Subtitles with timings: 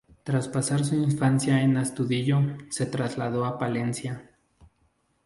[0.23, 2.39] Tras pasar su infancia en Astudillo,
[2.71, 4.23] se trasladó a Palencia.